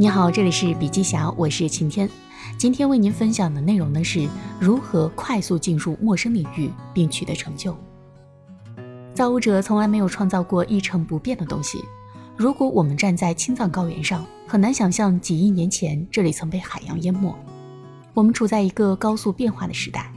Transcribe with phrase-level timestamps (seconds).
[0.00, 2.08] 你好，这里是笔记侠，我是晴天。
[2.56, 4.28] 今天为您分享的内容呢是
[4.60, 7.76] 如何快速进入陌生领域并取得成就。
[9.12, 11.84] 造物者从来没有创造过一成不变的东西。
[12.36, 17.36] 如果我们站在青藏高原上，很难想象几亿年前这里曾被海洋淹没。
[18.14, 20.12] 我们处在一个高速变化的时代，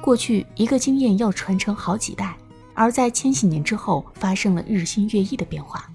[0.00, 2.36] 过去一个经验要传承好几代，
[2.72, 5.90] 而在千禧年之后发生了日新月异的变化。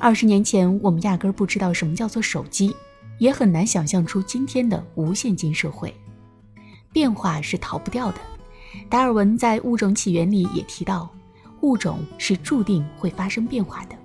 [0.00, 2.74] 二十年前，我们压根儿不知道什么叫做手机，
[3.18, 5.92] 也很难想象出今天的无现金社会。
[6.92, 8.18] 变化是逃不掉的。
[8.88, 11.10] 达尔文在《物种起源》里也提到，
[11.62, 13.96] 物种是注定会发生变化的。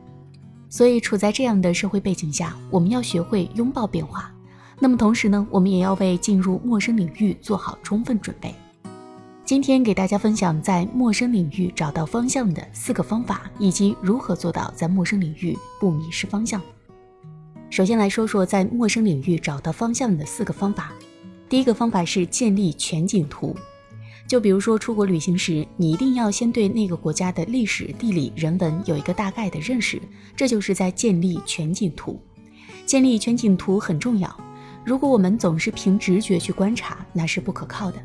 [0.68, 4.34] 所以，处在这样的社会背景下，我们要学会拥抱变化。
[4.80, 8.54] 那么，同时呢，我们也要为进入陌生领域做好充分准备。
[9.54, 16.60] 今天给大家分享在陌生领域找到方向的四个方法，以及如何做到在陌生领域不迷失方向。
[17.70, 20.92] 首先来说说在陌生领域找到方向的四个方法。
[21.48, 23.56] 第一个方法是建立全景图。
[24.28, 30.02] 就比如说出国旅行时，你一定要先对那个国家的历史、地理、人文有一个大概的认识，
[30.36, 32.20] 这就是在建立全景图。
[32.88, 34.36] 建立全景图很重要。
[34.84, 38.04] 如果我们总是凭直觉去观察，那是不可靠的。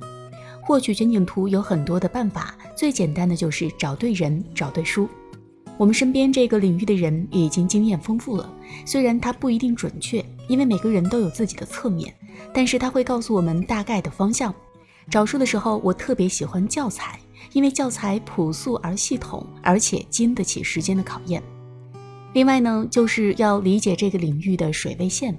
[0.69, 5.09] 获取全景图有很多的办法，最简单的就是找对人、找对书。
[5.79, 8.53] 我们身边这个领域的人已经经验丰富了，
[8.85, 12.13] 虽然他不一定准确，因为每个人都有自己的侧面，
[12.53, 14.55] 但是他会告诉我们大概的方向。
[15.11, 17.19] 找书的时候，我特别喜欢教材，
[17.55, 21.43] 因为教材朴素而系统，而且经得起时间的考验。
[22.35, 25.35] 另外呢，就是要理解这个领域的水位线，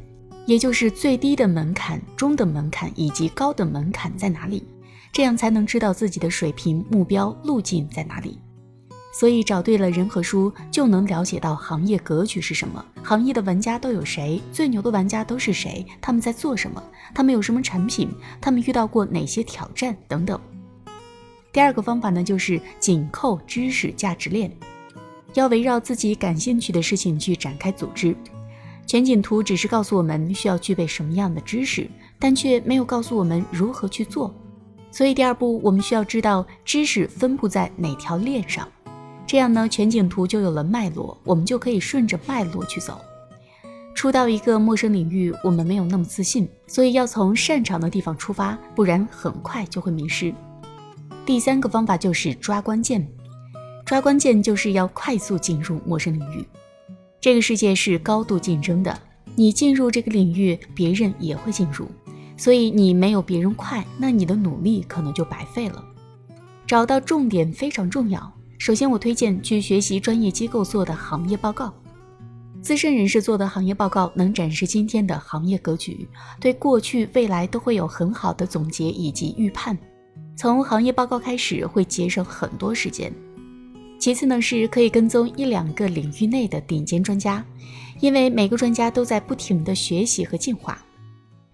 [0.47, 4.63] 也就是最低的门槛、中等门槛以及高等门槛在哪里。
[5.11, 8.39] 这样才能知道自己的水平、目标、路径在哪里。
[9.11, 16.81] 所以找对了人和书，就能了解到行业格局是什么，行业的玩家都有谁，最牛的玩家都是谁，他们在做什么，
[17.13, 20.39] 他们有什么产品，他们遇到过哪些挑战等等。
[21.51, 24.55] 第二个方法呢，就是紧扣知识价值链，
[25.33, 28.15] 要围绕自己感兴趣的事情去展开组织。
[28.85, 34.33] 全景图只是告诉我们需要具备什么样的知识，但却没有告诉我们如何去做。
[34.91, 38.67] 所以，第二步，我们需要知道知识分布在哪条链上，
[39.27, 42.99] 这样呢，全景图就有了脉络，我们就可以顺着脉络去走。
[43.93, 50.33] 初到一个陌生领域，我们没有那么自信，所以要从擅长的地方出发，不然很快就会迷失。
[51.25, 53.05] 第三个方法就是抓关键，
[53.85, 56.45] 抓关键就是要快速进入陌生领域。
[57.19, 58.97] 这个世界是高度竞争的，
[59.35, 61.85] 你进入这个领域，别人也会进入。
[62.39, 65.83] 所以你没有别人快，那你的努力可能就白费了。
[66.65, 68.31] 找到重点非常重要。
[68.57, 71.73] 首先，我推荐去学习专业机构做的行业报告，
[72.61, 76.07] 资深人士做的行业报告能展示今天的行业格局，
[76.39, 79.77] 对过去、未来都会有很好的总结以及预判。
[80.37, 83.11] 从行业报告开始会节省很多时间。
[83.99, 87.45] 其次呢，是可以跟踪一两个领域内的顶尖专家，
[87.99, 90.81] 因为每个专家都在不停的学习和进化。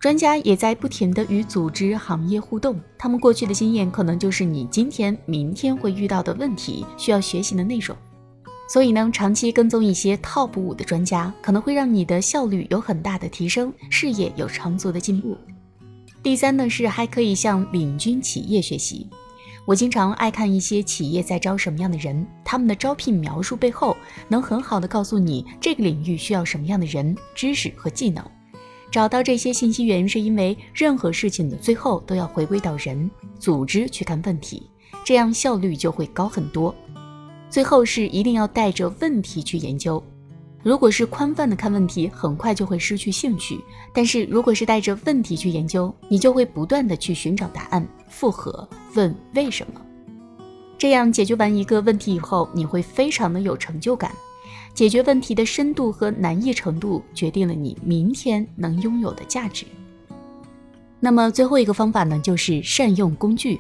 [0.05, 7.97] 专家也在不停地与组织行业互动，他们过去的经验可能就是你今天、明天会遇到的问题，需要学习的内容。
[8.69, 15.35] 所以呢，长期跟踪一些 TOP 五的专家，可能会让你的效率有很大的提升，事业有长足的进步。
[16.21, 19.09] 第三呢，是还可以向领军企业学习。
[19.65, 28.23] 我经常爱看一些企业在招什么样的人，他们的招聘描述背后能很好的告诉你这个领域需要什么样的人、知识和技能。
[28.95, 34.69] 找到这些信息源，是因为任何事情的最后都要回归到人、组织去看问题，
[35.03, 36.73] 这样效率就会高很多。
[37.50, 40.01] 最后是一定要带着问题去研究。
[40.63, 43.57] 如果是宽泛的看问题，很快就会失去兴趣；
[43.94, 49.81] 但是如果是带着问题去研究，你就会不断的去寻找答案，复合问为什么。
[50.77, 54.13] 这样解决完一个问题以后，你会非常的有成就感。
[54.75, 59.66] 解决问题的深度和难易程度决定了你明天能拥有的价值。
[61.00, 63.60] 那么最后一个方法呢，就是善用工具。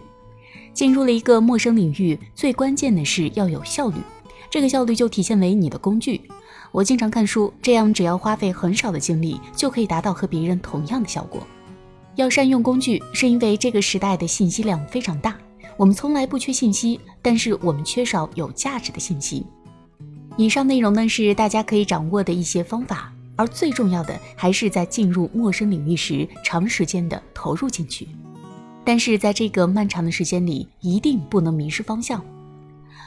[0.73, 3.95] 进入了一个陌生领域，最关键的是要有效率。
[4.49, 6.19] 这个效率就体现为你的工具。
[6.73, 11.41] 我经常看书，这样只要花费很少的精力，就可以达到和别人同样的效果。
[12.15, 15.37] 要善用工具，是因为这个时代的信息量非常大，
[15.77, 19.45] 我们从来不缺信息，但是我们缺少有价值的信息。
[20.37, 28.07] 以上内容呢是大家可以掌握的一些方法，而最重要的还是在进入陌生领域时长时间的投入进去。
[28.83, 32.23] 但是在这个漫长的时间里，一定不能迷失方向。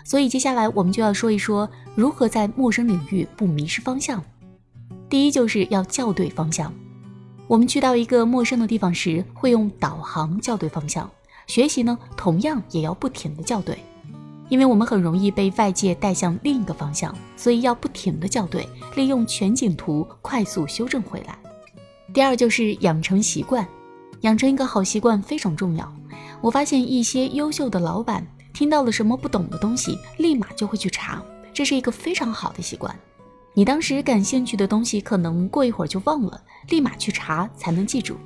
[0.04, 4.25] 所以接下来我们就要说一说如何在陌生领域不迷失方向。
[5.10, 6.72] 第一就是要校对方向。
[7.46, 11.10] 我们去到一个陌生的地方时，会用导航校对方向。
[11.46, 13.78] 学习呢，同样也要不停的校对，
[14.48, 21.38] 因为我们很容易被外界带向另一个方向，所以要不停的校对，利用全景图快速修正回来。
[22.12, 23.66] 第二就是养成习惯，
[24.22, 25.92] 养成一个好习惯非常重要。
[26.40, 31.22] 我发现一些优秀的老板听到了什么不懂的东西，立马就会去查，
[31.52, 32.94] 这是一个非常好的习惯。
[33.54, 38.16] 你当时感兴趣的东西，可能过一会儿就忘了，立马去查才能记住。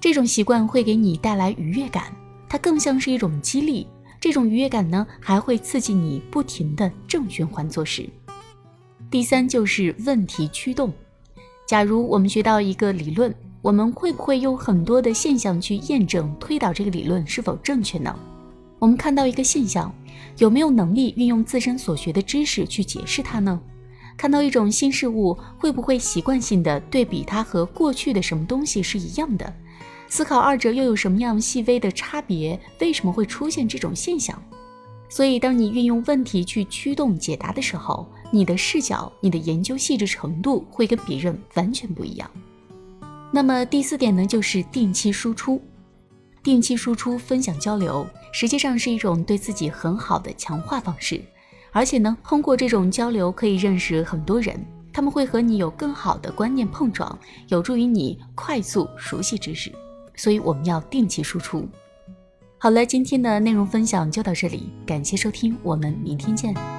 [0.00, 2.12] 这种习惯会给你带来愉悦感，
[2.48, 3.86] 它更像是一种激励。
[4.20, 8.08] 这种愉悦感呢，还会刺激你不停的正循环做事。
[9.10, 10.92] 第三就是问题驱动。
[11.66, 18.14] 假如我们学到一个理论，我们会不会用很多的现象去验证、推导这个理论是否正确呢？
[18.78, 19.92] 我们看到一个现象，
[20.38, 23.60] 有没有能力运用自身所学的知识去解释它呢？
[24.16, 29.54] 看到一种新事物，会不会习惯性的对比它和过去的什么东西是一样的？
[30.08, 32.58] 思考二者又有什么样细微的差别？
[32.80, 34.42] 为什么会出现这种现象？
[35.10, 42.30] 所以，当你运用问题去驱动解答的时候，你的视角、你的研究细致程度会跟别人完全不一样。
[43.30, 45.60] 那么第四点呢，就是定期输出。
[46.42, 51.22] 定期输出、分享交流，实际上是一种对自己很好的强化方式。
[51.72, 54.58] 而且呢，通过这种交流可以认识很多人，
[54.92, 57.18] 他们会和你有更好的观念碰撞，
[57.48, 59.70] 有助于你快速熟悉知识。
[60.18, 61.66] 所以我们要定期输出。
[62.58, 66.77] 好了，今天的内容分享就到这里，感谢收听，我们明天见。